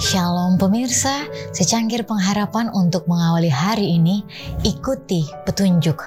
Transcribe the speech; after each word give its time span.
Shalom 0.00 0.56
pemirsa, 0.56 1.28
secangkir 1.52 2.08
pengharapan 2.08 2.72
untuk 2.72 3.04
mengawali 3.04 3.52
hari 3.52 4.00
ini, 4.00 4.24
ikuti 4.64 5.28
petunjuk. 5.44 6.00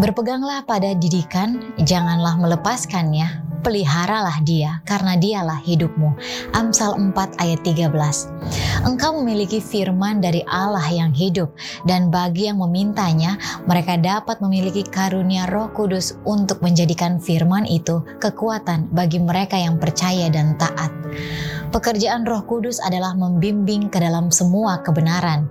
Berpeganglah 0.00 0.64
pada 0.64 0.96
didikan, 0.96 1.60
janganlah 1.76 2.40
melepaskannya, 2.40 3.60
peliharalah 3.60 4.40
dia, 4.40 4.80
karena 4.88 5.20
dialah 5.20 5.60
hidupmu. 5.60 6.16
Amsal 6.56 6.96
4 6.96 7.36
ayat 7.44 7.60
13 7.60 8.79
Engkau 8.80 9.12
memiliki 9.20 9.60
firman 9.60 10.24
dari 10.24 10.40
Allah 10.48 10.88
yang 10.88 11.12
hidup, 11.12 11.52
dan 11.84 12.08
bagi 12.08 12.48
yang 12.48 12.64
memintanya, 12.64 13.36
mereka 13.68 14.00
dapat 14.00 14.40
memiliki 14.40 14.80
karunia 14.80 15.44
roh 15.52 15.68
kudus 15.76 16.16
untuk 16.24 16.64
menjadikan 16.64 17.20
firman 17.20 17.68
itu 17.68 18.00
kekuatan 18.24 18.88
bagi 18.88 19.20
mereka 19.20 19.60
yang 19.60 19.76
percaya 19.76 20.32
dan 20.32 20.56
taat. 20.56 20.88
Pekerjaan 21.70 22.26
Roh 22.26 22.42
Kudus 22.50 22.82
adalah 22.82 23.14
membimbing 23.14 23.94
ke 23.94 24.02
dalam 24.02 24.26
semua 24.34 24.82
kebenaran. 24.82 25.46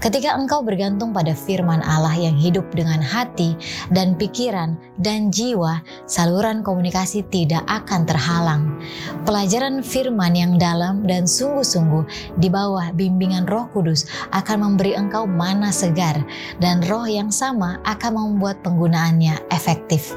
Ketika 0.00 0.32
engkau 0.32 0.64
bergantung 0.64 1.12
pada 1.12 1.36
firman 1.36 1.84
Allah 1.84 2.16
yang 2.16 2.40
hidup 2.40 2.64
dengan 2.72 3.04
hati 3.04 3.52
dan 3.92 4.16
pikiran 4.16 4.80
dan 4.96 5.28
jiwa, 5.28 5.84
saluran 6.08 6.64
komunikasi 6.64 7.20
tidak 7.28 7.68
akan 7.68 8.08
terhalang. 8.08 8.62
Pelajaran 9.28 9.84
firman 9.84 10.32
yang 10.32 10.56
dalam 10.56 11.04
dan 11.04 11.28
sungguh-sungguh 11.28 12.08
di 12.40 12.48
bawah 12.68 12.92
bimbingan 12.92 13.48
Roh 13.48 13.64
Kudus 13.72 14.04
akan 14.36 14.76
memberi 14.76 14.92
engkau 14.92 15.24
mana 15.24 15.72
segar 15.72 16.20
dan 16.60 16.84
roh 16.84 17.08
yang 17.08 17.32
sama 17.32 17.80
akan 17.88 18.36
membuat 18.36 18.60
penggunaannya 18.60 19.48
efektif. 19.48 20.12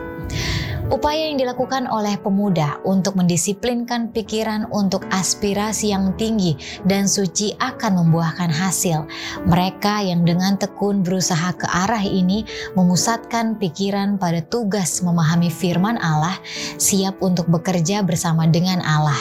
Upaya 0.92 1.32
yang 1.32 1.40
dilakukan 1.40 1.88
oleh 1.88 2.20
pemuda 2.20 2.84
untuk 2.84 3.16
mendisiplinkan 3.16 4.12
pikiran 4.12 4.68
untuk 4.76 5.08
aspirasi 5.08 5.96
yang 5.96 6.12
tinggi 6.20 6.60
dan 6.84 7.08
suci 7.08 7.56
akan 7.64 8.04
membuahkan 8.04 8.52
hasil. 8.52 9.08
Mereka 9.48 10.04
yang 10.12 10.28
dengan 10.28 10.60
tekun 10.60 11.00
berusaha 11.00 11.56
ke 11.56 11.64
arah 11.64 12.04
ini 12.04 12.44
memusatkan 12.76 13.56
pikiran 13.56 14.20
pada 14.20 14.44
tugas 14.44 15.00
memahami 15.00 15.48
firman 15.48 15.96
Allah, 15.96 16.36
siap 16.76 17.24
untuk 17.24 17.48
bekerja 17.48 18.04
bersama 18.04 18.44
dengan 18.52 18.84
Allah. 18.84 19.16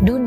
Dunia 0.00 0.21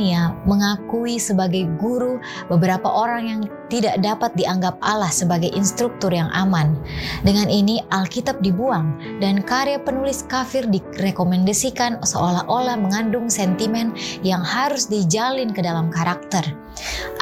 mengakui 0.46 1.18
sebagai 1.20 1.68
guru 1.78 2.22
beberapa 2.48 2.88
orang 2.88 3.24
yang 3.26 3.42
tidak 3.68 3.98
dapat 4.02 4.32
dianggap 4.38 4.78
Allah 4.86 5.10
sebagai 5.10 5.50
instruktur 5.54 6.14
yang 6.14 6.30
aman. 6.34 6.78
Dengan 7.26 7.50
ini 7.50 7.82
Alkitab 7.90 8.42
dibuang 8.46 8.94
dan 9.20 9.42
karya 9.42 9.82
penulis 9.82 10.22
kafir 10.30 10.70
direkomendasikan 10.70 12.02
seolah-olah 12.06 12.78
mengandung 12.78 13.28
sentimen 13.28 13.94
yang 14.22 14.46
harus 14.46 14.86
dijalin 14.86 15.50
ke 15.50 15.66
dalam 15.66 15.90
karakter. 15.90 16.46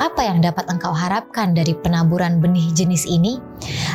Apa 0.02 0.26
yang 0.26 0.42
dapat 0.42 0.66
engkau 0.66 0.92
harapkan 0.92 1.54
dari 1.54 1.78
penaburan 1.78 2.42
benih 2.42 2.74
jenis 2.74 3.06
ini? 3.06 3.38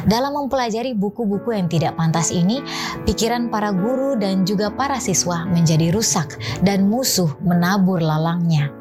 Dalam 0.07 0.39
mempelajari 0.39 0.95
buku-buku 0.95 1.51
yang 1.51 1.67
tidak 1.67 1.99
pantas 1.99 2.31
ini, 2.31 2.63
pikiran 3.03 3.51
para 3.51 3.75
guru 3.75 4.15
dan 4.15 4.47
juga 4.47 4.71
para 4.71 5.03
siswa 5.03 5.45
menjadi 5.51 5.91
rusak 5.91 6.39
dan 6.63 6.87
musuh 6.87 7.35
menabur 7.43 7.99
lalangnya. 7.99 8.78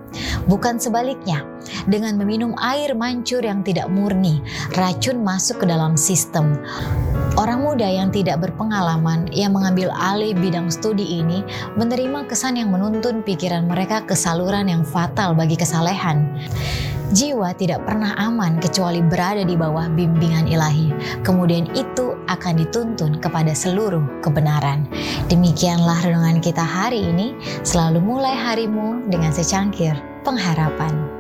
Bukan 0.48 0.80
sebaliknya, 0.80 1.44
dengan 1.86 2.16
meminum 2.16 2.56
air 2.60 2.96
mancur 2.96 3.44
yang 3.44 3.62
tidak 3.62 3.92
murni, 3.92 4.40
racun 4.80 5.22
masuk 5.22 5.64
ke 5.64 5.66
dalam 5.68 6.00
sistem. 6.00 6.58
Orang 7.38 7.62
muda 7.62 7.86
yang 7.86 8.10
tidak 8.10 8.42
berpengalaman 8.42 9.30
yang 9.30 9.54
mengambil 9.54 9.94
alih 9.94 10.34
bidang 10.34 10.74
studi 10.74 11.22
ini 11.22 11.46
menerima 11.78 12.26
kesan 12.26 12.58
yang 12.58 12.74
menuntun 12.74 13.22
pikiran 13.22 13.70
mereka 13.70 14.02
ke 14.02 14.18
saluran 14.18 14.66
yang 14.66 14.82
fatal 14.82 15.38
bagi 15.38 15.54
kesalehan. 15.54 16.26
Jiwa 17.08 17.56
tidak 17.56 17.88
pernah 17.88 18.20
aman 18.20 18.60
kecuali 18.60 19.00
berada 19.00 19.40
di 19.48 19.56
bawah 19.56 19.88
bimbingan 19.88 20.44
ilahi. 20.50 20.92
Kemudian 21.24 21.72
itu 21.72 22.17
akan 22.30 22.64
dituntun 22.64 23.18
kepada 23.18 23.52
seluruh 23.52 24.22
kebenaran. 24.22 24.86
Demikianlah 25.28 26.06
renungan 26.06 26.40
kita 26.40 26.64
hari 26.64 27.08
ini. 27.08 27.34
Selalu 27.66 28.00
mulai 28.00 28.36
harimu 28.36 29.08
dengan 29.10 29.34
secangkir 29.34 29.98
pengharapan. 30.22 31.17